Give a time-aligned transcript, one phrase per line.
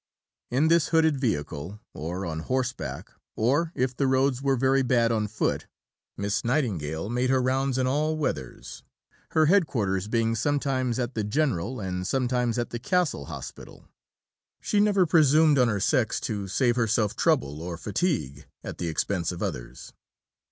[0.49, 5.27] In this hooded vehicle, or on horseback, or if the roads were very bad on
[5.27, 5.67] foot,
[6.17, 8.81] Miss Nightingale made her rounds in all weathers,
[9.33, 13.85] her headquarters being sometimes at the General and sometimes at the Castle Hospital.
[14.59, 19.31] She never presumed on her sex to save herself trouble or fatigue at the expense
[19.31, 19.93] of others.